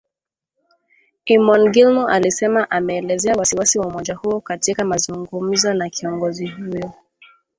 [1.25, 6.91] Eamon Gilmore alisema ameelezea wasi-wasi wa umoja huo katika mazungumzo na kiongozi huyo